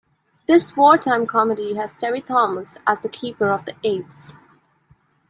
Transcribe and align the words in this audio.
This 0.47 0.75
wartime 0.75 1.27
comedy 1.27 1.75
has 1.75 1.93
Terry-Thomas 1.93 2.75
as 2.87 3.01
the 3.01 3.07
keeper 3.07 3.51
of 3.51 3.65
the 3.65 3.75
apes. 3.83 4.33